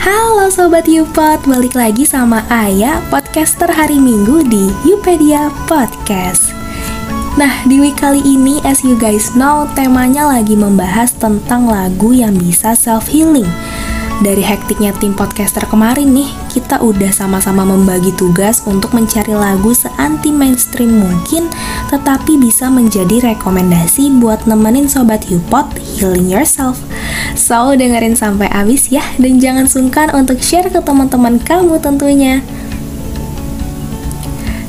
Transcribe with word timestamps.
Halo 0.00 0.48
Sobat 0.48 0.88
Yupot, 0.88 1.44
balik 1.44 1.76
lagi 1.76 2.08
sama 2.08 2.40
Aya, 2.48 3.04
podcaster 3.12 3.68
hari 3.68 4.00
Minggu 4.00 4.48
di 4.48 4.72
Yupedia 4.88 5.52
Podcast 5.68 6.56
Nah, 7.36 7.60
di 7.68 7.84
week 7.84 8.00
kali 8.00 8.24
ini, 8.24 8.64
as 8.64 8.80
you 8.80 8.96
guys 8.96 9.36
know, 9.36 9.68
temanya 9.76 10.24
lagi 10.24 10.56
membahas 10.56 11.12
tentang 11.12 11.68
lagu 11.68 12.16
yang 12.16 12.32
bisa 12.32 12.72
self-healing 12.72 13.44
dari 14.20 14.44
hektiknya 14.44 14.92
tim 15.00 15.16
podcaster 15.16 15.64
kemarin 15.64 16.12
nih, 16.12 16.28
kita 16.52 16.76
udah 16.80 17.08
sama-sama 17.08 17.64
membagi 17.64 18.12
tugas 18.20 18.60
untuk 18.68 18.92
mencari 18.92 19.32
lagu 19.32 19.72
seanti 19.72 20.28
mainstream 20.28 21.00
mungkin, 21.00 21.48
tetapi 21.88 22.36
bisa 22.36 22.68
menjadi 22.68 23.32
rekomendasi 23.32 24.12
buat 24.20 24.44
nemenin 24.44 24.92
sobat 24.92 25.24
Yupot 25.32 25.64
healing 25.96 26.28
yourself. 26.28 26.76
So, 27.40 27.72
dengerin 27.72 28.20
sampai 28.20 28.52
habis 28.52 28.92
ya, 28.92 29.00
dan 29.16 29.40
jangan 29.40 29.64
sungkan 29.64 30.12
untuk 30.12 30.44
share 30.44 30.68
ke 30.68 30.76
teman-teman 30.84 31.40
kamu 31.40 31.80
tentunya. 31.80 32.44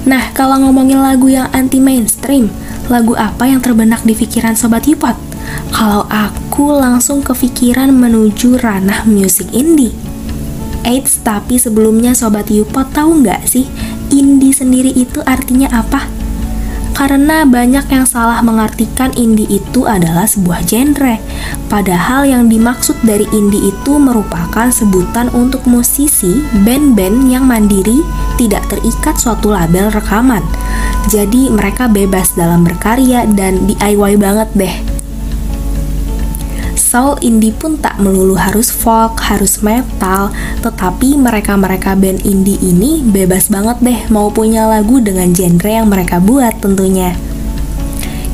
Nah, 0.07 0.31
kalau 0.31 0.55
ngomongin 0.63 1.03
lagu 1.03 1.27
yang 1.27 1.51
anti 1.51 1.83
mainstream, 1.83 2.47
lagu 2.87 3.11
apa 3.19 3.43
yang 3.43 3.59
terbenak 3.59 4.01
di 4.07 4.15
pikiran 4.15 4.55
sobat 4.55 4.87
Yupot? 4.87 5.19
Kalau 5.75 6.07
aku 6.07 6.71
langsung 6.71 7.19
kepikiran 7.19 7.91
menuju 7.91 8.55
ranah 8.63 9.03
musik 9.03 9.51
indie. 9.51 9.91
Eits, 10.81 11.21
tapi 11.21 11.61
sebelumnya 11.61 12.17
Sobat 12.17 12.49
Yupot 12.49 12.89
tahu 12.89 13.21
nggak 13.21 13.45
sih, 13.45 13.69
indie 14.09 14.55
sendiri 14.55 14.89
itu 14.89 15.21
artinya 15.29 15.69
apa? 15.69 16.20
Karena 17.01 17.49
banyak 17.49 17.89
yang 17.89 18.05
salah 18.05 18.45
mengartikan 18.45 19.09
indie 19.17 19.49
itu 19.49 19.89
adalah 19.89 20.29
sebuah 20.29 20.61
genre. 20.69 21.17
Padahal 21.65 22.29
yang 22.29 22.45
dimaksud 22.45 22.93
dari 23.01 23.25
indie 23.33 23.73
itu 23.73 23.97
merupakan 23.97 24.69
sebutan 24.69 25.33
untuk 25.33 25.65
musisi, 25.65 26.45
band-band 26.61 27.25
yang 27.25 27.49
mandiri, 27.49 28.05
tidak 28.37 28.61
terikat 28.69 29.17
suatu 29.17 29.49
label 29.49 29.89
rekaman. 29.89 30.45
Jadi 31.09 31.49
mereka 31.49 31.89
bebas 31.89 32.37
dalam 32.37 32.61
berkarya 32.61 33.25
dan 33.33 33.65
DIY 33.65 34.21
banget 34.21 34.53
deh 34.53 34.90
soul 36.91 37.15
indie 37.23 37.55
pun 37.55 37.79
tak 37.79 37.95
melulu 38.03 38.35
harus 38.35 38.67
folk, 38.67 39.15
harus 39.23 39.63
metal, 39.63 40.27
tetapi 40.59 41.15
mereka-mereka 41.15 41.95
band 41.95 42.27
indie 42.27 42.59
ini 42.59 42.99
bebas 42.99 43.47
banget 43.47 43.79
deh 43.79 43.99
mau 44.11 44.27
punya 44.27 44.67
lagu 44.67 44.99
dengan 44.99 45.31
genre 45.31 45.71
yang 45.71 45.87
mereka 45.87 46.19
buat 46.19 46.51
tentunya. 46.59 47.15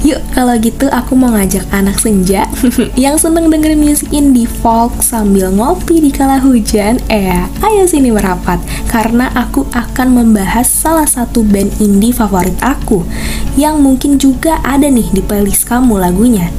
Yuk, 0.02 0.22
kalau 0.34 0.58
gitu 0.58 0.90
aku 0.90 1.14
mau 1.14 1.38
ngajak 1.38 1.70
anak 1.70 2.02
senja 2.02 2.50
yang 2.98 3.22
seneng 3.22 3.54
dengerin 3.54 3.78
musik 3.78 4.10
indie 4.10 4.50
folk 4.50 5.06
sambil 5.06 5.54
ngopi 5.54 6.02
di 6.02 6.10
kala 6.10 6.42
hujan. 6.42 6.98
Eh, 7.14 7.46
ayo 7.62 7.86
sini 7.86 8.10
merapat 8.10 8.58
karena 8.90 9.30
aku 9.38 9.70
akan 9.70 10.18
membahas 10.18 10.66
salah 10.66 11.06
satu 11.06 11.46
band 11.46 11.78
indie 11.78 12.14
favorit 12.14 12.58
aku 12.66 13.06
yang 13.54 13.78
mungkin 13.86 14.18
juga 14.18 14.58
ada 14.66 14.90
nih 14.90 15.14
di 15.14 15.22
playlist 15.22 15.70
kamu 15.70 16.02
lagunya. 16.02 16.50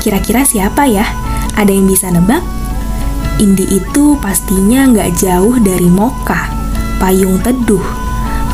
Kira-kira 0.00 0.48
siapa 0.48 0.88
ya? 0.88 1.04
Ada 1.60 1.76
yang 1.76 1.84
bisa 1.84 2.08
nebak? 2.08 2.40
Indi 3.36 3.68
itu 3.68 4.16
pastinya 4.20 4.88
nggak 4.88 5.16
jauh 5.20 5.60
dari 5.60 5.88
Moka, 5.88 6.48
Payung 6.96 7.40
Teduh. 7.44 7.84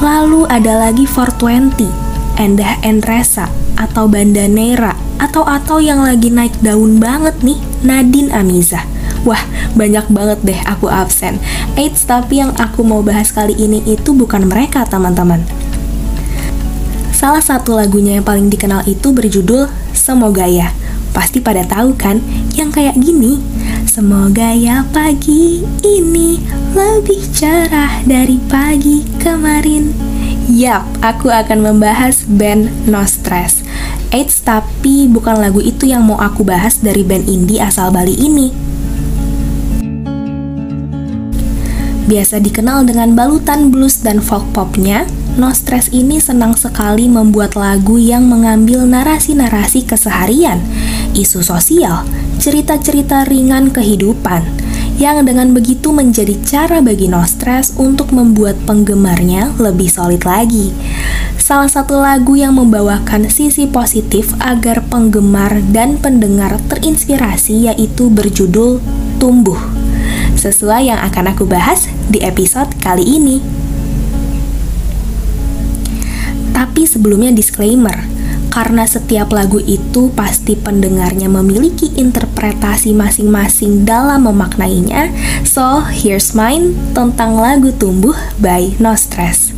Lalu 0.02 0.46
ada 0.50 0.90
lagi 0.90 1.06
420, 1.06 1.90
Endah 2.38 2.82
Endresa, 2.82 3.46
atau 3.78 4.10
Bandanera, 4.10 4.98
atau-atau 5.22 5.78
yang 5.78 6.02
lagi 6.02 6.34
naik 6.34 6.58
daun 6.62 6.98
banget 6.98 7.38
nih, 7.46 7.58
Nadine 7.86 8.34
Amiza. 8.34 8.82
Wah, 9.22 9.42
banyak 9.74 10.06
banget 10.10 10.38
deh 10.42 10.60
aku 10.66 10.90
absen. 10.90 11.38
Eits, 11.74 12.06
tapi 12.06 12.42
yang 12.42 12.54
aku 12.58 12.82
mau 12.82 13.02
bahas 13.02 13.30
kali 13.30 13.54
ini 13.54 13.82
itu 13.86 14.14
bukan 14.14 14.46
mereka, 14.50 14.82
teman-teman. 14.86 15.42
Salah 17.10 17.42
satu 17.42 17.74
lagunya 17.74 18.20
yang 18.20 18.26
paling 18.26 18.52
dikenal 18.52 18.84
itu 18.84 19.10
berjudul 19.10 19.66
Semoga 19.96 20.46
Ya. 20.46 20.70
Pasti 21.16 21.40
pada 21.40 21.64
tahu 21.64 21.96
kan 21.96 22.20
yang 22.52 22.68
kayak 22.68 23.00
gini. 23.00 23.40
Semoga 23.88 24.52
ya 24.52 24.84
pagi 24.92 25.64
ini 25.80 26.36
lebih 26.76 27.24
cerah 27.32 28.04
dari 28.04 28.36
pagi 28.52 29.00
kemarin. 29.16 29.96
Yap, 30.52 30.84
aku 31.00 31.32
akan 31.32 31.72
membahas 31.72 32.28
band 32.28 32.68
No 32.84 33.00
Stress. 33.08 33.64
Eits, 34.12 34.44
tapi 34.44 35.08
bukan 35.08 35.40
lagu 35.40 35.64
itu 35.64 35.88
yang 35.88 36.04
mau 36.04 36.20
aku 36.20 36.44
bahas 36.44 36.84
dari 36.84 37.00
band 37.00 37.24
indie 37.24 37.64
asal 37.64 37.88
Bali 37.88 38.12
ini. 38.12 38.52
Biasa 42.06 42.38
dikenal 42.38 42.86
dengan 42.86 43.18
balutan 43.18 43.74
blues 43.74 43.98
dan 44.04 44.22
folk 44.22 44.46
popnya, 44.54 45.08
No 45.34 45.50
Stress 45.50 45.90
ini 45.90 46.22
senang 46.22 46.54
sekali 46.54 47.10
membuat 47.10 47.58
lagu 47.58 47.98
yang 47.98 48.30
mengambil 48.30 48.86
narasi-narasi 48.86 49.82
keseharian 49.82 50.62
isu 51.16 51.40
sosial, 51.40 52.04
cerita-cerita 52.36 53.24
ringan 53.24 53.72
kehidupan, 53.72 54.44
yang 55.00 55.24
dengan 55.24 55.56
begitu 55.56 55.92
menjadi 55.92 56.36
cara 56.44 56.84
bagi 56.84 57.08
No 57.08 57.24
Stress 57.24 57.72
untuk 57.80 58.12
membuat 58.12 58.60
penggemarnya 58.68 59.56
lebih 59.56 59.88
solid 59.88 60.24
lagi. 60.28 60.76
Salah 61.40 61.72
satu 61.72 61.96
lagu 62.00 62.36
yang 62.36 62.56
membawakan 62.60 63.32
sisi 63.32 63.64
positif 63.64 64.36
agar 64.42 64.84
penggemar 64.92 65.64
dan 65.72 65.96
pendengar 65.96 66.60
terinspirasi 66.68 67.72
yaitu 67.72 68.12
berjudul 68.12 68.80
Tumbuh. 69.16 69.60
Sesuai 70.36 70.92
yang 70.92 71.00
akan 71.00 71.32
aku 71.32 71.48
bahas 71.48 71.88
di 72.12 72.20
episode 72.20 72.68
kali 72.84 73.04
ini. 73.04 73.40
Tapi 76.52 76.84
sebelumnya 76.84 77.32
disclaimer, 77.32 78.15
karena 78.56 78.88
setiap 78.88 79.36
lagu 79.36 79.60
itu 79.60 80.08
pasti 80.16 80.56
pendengarnya 80.56 81.28
memiliki 81.28 81.92
interpretasi 81.92 82.96
masing-masing 82.96 83.84
dalam 83.84 84.24
memaknainya. 84.24 85.12
So, 85.44 85.84
here's 85.84 86.32
mine 86.32 86.72
tentang 86.96 87.36
lagu 87.36 87.68
Tumbuh 87.76 88.16
by 88.40 88.80
No 88.80 88.96
Stress. 88.96 89.52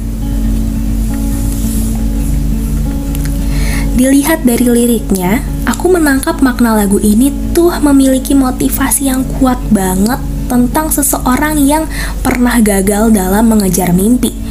Dilihat 3.95 4.43
dari 4.43 4.67
liriknya, 4.67 5.47
aku 5.63 5.95
menangkap 5.95 6.43
makna 6.43 6.75
lagu 6.75 6.99
ini 6.99 7.31
tuh 7.55 7.79
memiliki 7.79 8.35
motivasi 8.35 9.15
yang 9.15 9.23
kuat 9.39 9.63
banget 9.71 10.19
tentang 10.51 10.91
seseorang 10.91 11.55
yang 11.63 11.87
pernah 12.27 12.59
gagal 12.59 13.15
dalam 13.15 13.47
mengejar 13.47 13.95
mimpi 13.95 14.48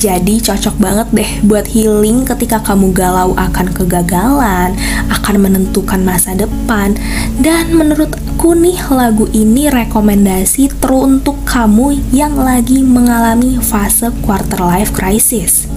jadi 0.00 0.40
cocok 0.40 0.80
banget 0.80 1.08
deh 1.12 1.30
buat 1.44 1.68
healing 1.68 2.24
ketika 2.24 2.56
kamu 2.64 2.96
galau 2.96 3.36
akan 3.36 3.68
kegagalan, 3.68 4.72
akan 5.12 5.36
menentukan 5.36 6.00
masa 6.00 6.32
depan. 6.32 6.96
Dan 7.36 7.76
menurutku 7.76 8.56
nih 8.56 8.80
lagu 8.88 9.28
ini 9.36 9.68
rekomendasi 9.68 10.72
true 10.80 11.04
untuk 11.04 11.44
kamu 11.44 12.00
yang 12.16 12.32
lagi 12.32 12.80
mengalami 12.80 13.60
fase 13.60 14.08
quarter 14.24 14.64
life 14.64 14.96
crisis. 14.96 15.68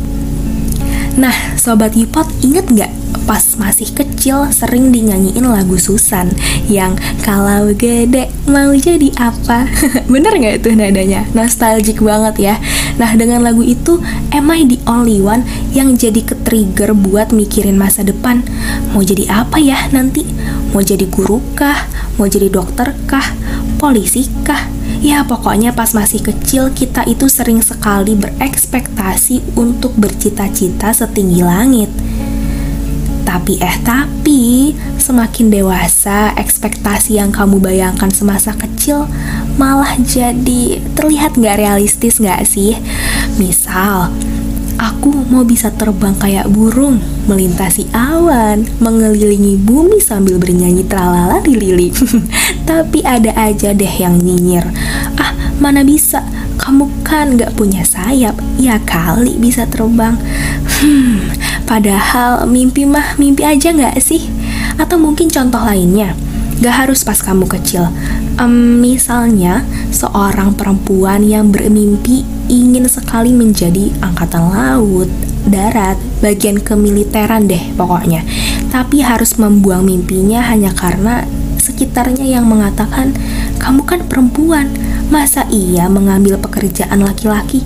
Nah, 1.20 1.36
Sobat 1.60 1.92
Yipot 1.92 2.26
inget 2.40 2.72
nggak 2.72 2.90
pas 3.28 3.44
masih 3.60 3.92
kecil 3.92 4.13
sering 4.24 4.96
dinyanyiin 4.96 5.44
lagu 5.44 5.76
Susan 5.76 6.32
yang 6.72 6.96
kalau 7.28 7.76
gede 7.76 8.32
mau 8.48 8.72
jadi 8.72 9.12
apa? 9.20 9.68
Bener 10.12 10.40
nggak 10.40 10.64
itu 10.64 10.70
nadanya? 10.72 11.28
Nostalgic 11.36 12.00
banget 12.00 12.36
ya. 12.40 12.56
Nah 12.96 13.12
dengan 13.20 13.44
lagu 13.44 13.60
itu 13.60 14.00
am 14.32 14.48
I 14.48 14.64
the 14.64 14.80
only 14.88 15.20
one 15.20 15.44
yang 15.76 16.00
jadi 16.00 16.24
ke-trigger 16.24 16.96
buat 16.96 17.36
mikirin 17.36 17.76
masa 17.76 18.08
depan? 18.08 18.48
Mau 18.96 19.04
jadi 19.04 19.28
apa 19.28 19.60
ya 19.60 19.92
nanti? 19.92 20.24
Mau 20.72 20.80
jadi 20.80 21.04
guru 21.12 21.44
kah? 21.60 21.84
Mau 22.16 22.32
jadi 22.32 22.48
dokter 22.48 22.96
kah? 23.04 23.28
Polisi 23.76 24.32
kah? 24.48 24.72
Ya 25.04 25.28
pokoknya 25.28 25.76
pas 25.76 25.92
masih 25.92 26.24
kecil 26.24 26.72
kita 26.72 27.04
itu 27.12 27.28
sering 27.28 27.60
sekali 27.60 28.16
berekspektasi 28.16 29.60
untuk 29.60 29.92
bercita-cita 30.00 30.96
setinggi 30.96 31.44
langit 31.44 31.92
tapi 33.24 33.60
eh 33.60 33.78
tapi, 33.82 34.76
semakin 35.00 35.52
dewasa, 35.52 36.36
ekspektasi 36.38 37.20
yang 37.20 37.32
kamu 37.32 37.60
bayangkan 37.60 38.12
semasa 38.12 38.56
kecil 38.56 39.08
malah 39.56 39.96
jadi 40.00 40.80
terlihat 40.96 41.40
nggak 41.40 41.60
realistis 41.60 42.20
nggak 42.20 42.44
sih? 42.48 42.78
Misal, 43.40 44.12
aku 44.78 45.12
mau 45.32 45.44
bisa 45.48 45.72
terbang 45.74 46.16
kayak 46.20 46.50
burung, 46.52 47.02
melintasi 47.26 47.90
awan, 47.94 48.68
mengelilingi 48.80 49.58
bumi 49.60 50.00
sambil 50.04 50.38
bernyanyi 50.38 50.86
tralala 50.86 51.42
lili. 51.48 51.90
Tapi 52.70 53.02
ada 53.06 53.34
aja 53.36 53.74
deh 53.74 53.94
yang 54.00 54.20
nyinyir. 54.20 54.66
Ah, 55.18 55.34
mana 55.60 55.82
bisa? 55.82 56.22
Kamu 56.58 57.04
kan 57.04 57.36
gak 57.36 57.58
punya 57.58 57.84
sayap, 57.84 58.38
ya 58.62 58.80
kali 58.86 59.36
bisa 59.42 59.66
terbang. 59.68 60.16
Hmm, 60.80 61.33
Padahal 61.64 62.46
mimpi 62.46 62.84
mah 62.84 63.16
mimpi 63.16 63.48
aja 63.48 63.72
nggak 63.72 63.98
sih? 64.04 64.28
Atau 64.78 65.00
mungkin 65.00 65.32
contoh 65.32 65.62
lainnya, 65.64 66.14
Gak 66.62 66.86
harus 66.88 67.02
pas 67.02 67.18
kamu 67.18 67.50
kecil. 67.50 67.90
Um, 68.38 68.80
misalnya, 68.80 69.66
seorang 69.90 70.54
perempuan 70.54 71.26
yang 71.26 71.50
bermimpi 71.50 72.24
ingin 72.48 72.86
sekali 72.86 73.34
menjadi 73.34 73.90
angkatan 74.00 74.48
laut, 74.48 75.10
darat, 75.50 76.00
bagian 76.22 76.62
kemiliteran 76.62 77.52
deh 77.52 77.74
pokoknya. 77.76 78.22
Tapi 78.70 79.02
harus 79.02 79.36
membuang 79.36 79.84
mimpinya 79.84 80.40
hanya 80.46 80.72
karena 80.72 81.26
sekitarnya 81.58 82.24
yang 82.24 82.46
mengatakan, 82.46 83.12
"Kamu 83.58 83.84
kan 83.84 84.06
perempuan, 84.06 84.72
masa 85.10 85.44
iya 85.50 85.92
mengambil 85.92 86.38
pekerjaan 86.38 87.02
laki-laki?" 87.02 87.66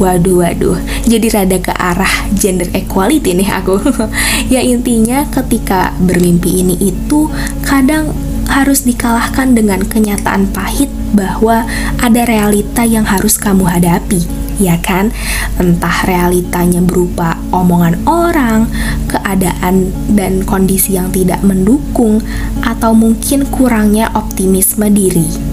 Waduh, 0.00 0.40
waduh, 0.40 0.80
jadi 1.04 1.28
rada 1.28 1.60
ke 1.60 1.76
arah 1.76 2.32
gender 2.32 2.72
equality 2.72 3.36
nih 3.36 3.52
aku. 3.52 3.76
ya 4.54 4.64
intinya 4.64 5.28
ketika 5.28 5.92
bermimpi 6.00 6.64
ini 6.64 6.72
itu 6.80 7.28
kadang 7.60 8.16
harus 8.48 8.88
dikalahkan 8.88 9.52
dengan 9.52 9.84
kenyataan 9.84 10.48
pahit 10.56 10.88
bahwa 11.12 11.68
ada 12.00 12.22
realita 12.24 12.80
yang 12.88 13.04
harus 13.04 13.36
kamu 13.36 13.68
hadapi, 13.68 14.24
ya 14.56 14.80
kan? 14.80 15.12
Entah 15.60 16.08
realitanya 16.08 16.80
berupa 16.80 17.36
omongan 17.52 18.00
orang, 18.08 18.72
keadaan 19.04 19.92
dan 20.16 20.48
kondisi 20.48 20.96
yang 20.96 21.12
tidak 21.12 21.44
mendukung, 21.44 22.24
atau 22.64 22.96
mungkin 22.96 23.44
kurangnya 23.52 24.08
optimisme 24.16 24.88
diri. 24.88 25.49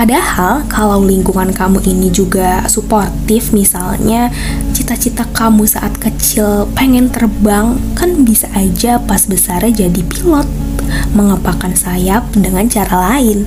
Padahal 0.00 0.64
kalau 0.64 1.04
lingkungan 1.04 1.52
kamu 1.52 1.84
ini 1.84 2.08
juga 2.08 2.64
suportif 2.72 3.52
misalnya 3.52 4.32
cita-cita 4.72 5.28
kamu 5.28 5.68
saat 5.68 5.92
kecil 6.00 6.64
pengen 6.72 7.12
terbang 7.12 7.76
kan 7.92 8.24
bisa 8.24 8.48
aja 8.56 8.96
pas 8.96 9.28
besar 9.28 9.60
jadi 9.68 10.00
pilot. 10.00 10.48
Mengepakkan 11.12 11.76
sayap 11.76 12.32
dengan 12.32 12.64
cara 12.72 13.12
lain. 13.12 13.44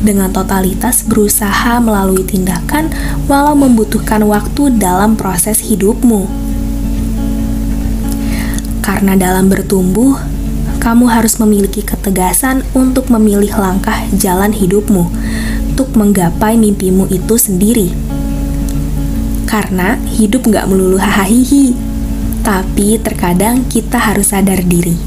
Dengan 0.00 0.32
totalitas 0.32 1.04
berusaha 1.04 1.76
melalui 1.84 2.24
tindakan 2.24 2.88
walau 3.28 3.52
membutuhkan 3.52 4.24
waktu 4.24 4.72
dalam 4.72 5.20
proses 5.20 5.68
hidupmu. 5.68 6.32
Karena 8.80 9.20
dalam 9.20 9.52
bertumbuh, 9.52 10.16
kamu 10.80 11.12
harus 11.12 11.36
memiliki 11.36 11.84
ketegasan 11.84 12.64
untuk 12.72 13.12
memilih 13.12 13.52
langkah 13.52 14.00
jalan 14.16 14.56
hidupmu 14.56 15.12
untuk 15.78 15.94
menggapai 15.94 16.58
mimpimu 16.58 17.06
itu 17.06 17.38
sendiri. 17.38 17.94
Karena 19.46 19.94
hidup 20.10 20.50
nggak 20.50 20.66
melulu 20.66 20.98
hahaha, 20.98 21.70
tapi 22.42 22.98
terkadang 22.98 23.62
kita 23.70 23.94
harus 23.94 24.34
sadar 24.34 24.58
diri. 24.66 24.98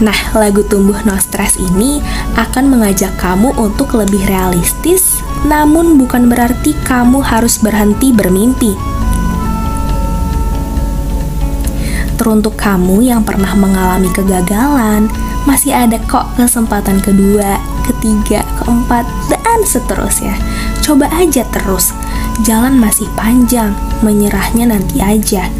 Nah, 0.00 0.16
lagu 0.32 0.64
Tumbuh 0.64 0.96
No 1.04 1.20
Stress 1.20 1.60
ini 1.60 2.00
akan 2.40 2.72
mengajak 2.72 3.12
kamu 3.20 3.52
untuk 3.60 3.92
lebih 4.00 4.24
realistis, 4.24 5.20
namun 5.44 6.00
bukan 6.00 6.32
berarti 6.32 6.72
kamu 6.88 7.20
harus 7.20 7.60
berhenti 7.60 8.16
bermimpi 8.16 8.91
Teruntuk 12.22 12.54
kamu 12.54 13.02
yang 13.02 13.26
pernah 13.26 13.50
mengalami 13.58 14.06
kegagalan, 14.14 15.10
masih 15.42 15.74
ada 15.74 15.98
kok 16.06 16.22
kesempatan 16.38 17.02
kedua, 17.02 17.58
ketiga, 17.82 18.46
keempat, 18.62 19.02
dan 19.26 19.58
seterusnya. 19.66 20.38
Coba 20.86 21.10
aja 21.18 21.42
terus, 21.50 21.90
jalan 22.46 22.78
masih 22.78 23.10
panjang, 23.18 23.74
menyerahnya 24.06 24.70
nanti 24.70 25.02
aja. 25.02 25.50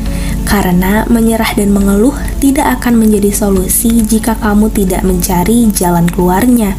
Karena 0.47 1.03
menyerah 1.11 1.50
dan 1.59 1.75
mengeluh 1.75 2.14
tidak 2.38 2.79
akan 2.79 2.94
menjadi 2.94 3.35
solusi 3.35 3.99
jika 4.06 4.38
kamu 4.38 4.70
tidak 4.70 5.03
mencari 5.03 5.67
jalan 5.75 6.06
keluarnya 6.06 6.79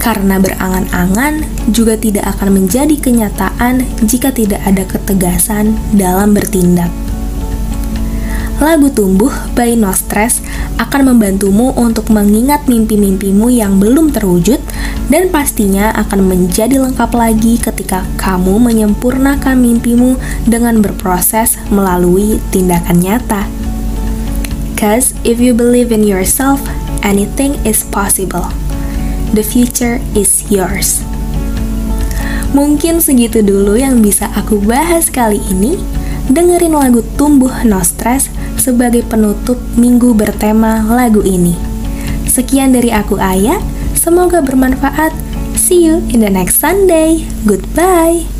karena 0.00 0.40
berangan-angan 0.40 1.44
juga 1.68 1.94
tidak 2.00 2.26
akan 2.34 2.64
menjadi 2.64 2.96
kenyataan 2.96 3.84
jika 4.08 4.32
tidak 4.32 4.64
ada 4.64 4.82
ketegasan 4.88 5.76
dalam 5.92 6.32
bertindak. 6.32 6.88
Lagu 8.60 8.92
Tumbuh 8.92 9.32
by 9.56 9.72
No 9.72 9.88
Stress 9.88 10.44
akan 10.76 11.16
membantumu 11.16 11.72
untuk 11.80 12.12
mengingat 12.12 12.68
mimpi-mimpimu 12.68 13.48
yang 13.48 13.80
belum 13.80 14.12
terwujud 14.12 14.60
dan 15.08 15.32
pastinya 15.32 15.88
akan 15.96 16.28
menjadi 16.28 16.76
lengkap 16.76 17.08
lagi 17.16 17.56
ketika 17.56 18.04
kamu 18.20 18.60
menyempurnakan 18.60 19.56
mimpimu 19.56 20.20
dengan 20.44 20.84
berproses 20.84 21.56
melalui 21.72 22.36
tindakan 22.52 23.00
nyata. 23.00 23.48
Cause 24.76 25.16
if 25.24 25.40
you 25.40 25.56
believe 25.56 25.88
in 25.88 26.04
yourself, 26.04 26.60
anything 27.00 27.56
is 27.64 27.80
possible. 27.88 28.59
The 29.30 29.46
future 29.46 30.02
is 30.18 30.42
yours. 30.50 31.06
Mungkin 32.50 32.98
segitu 32.98 33.46
dulu 33.46 33.78
yang 33.78 34.02
bisa 34.02 34.26
aku 34.34 34.58
bahas 34.58 35.06
kali 35.06 35.38
ini. 35.54 35.78
Dengerin 36.30 36.74
lagu 36.74 37.02
Tumbuh 37.14 37.62
No 37.62 37.82
Stress 37.82 38.30
sebagai 38.58 39.06
penutup 39.06 39.58
minggu 39.78 40.14
bertema 40.14 40.82
lagu 40.82 41.22
ini. 41.22 41.54
Sekian 42.26 42.74
dari 42.74 42.90
aku 42.90 43.18
Ayah, 43.18 43.58
semoga 43.94 44.42
bermanfaat. 44.42 45.14
See 45.54 45.86
you 45.86 46.02
in 46.10 46.22
the 46.22 46.30
next 46.30 46.58
Sunday. 46.58 47.26
Goodbye. 47.46 48.39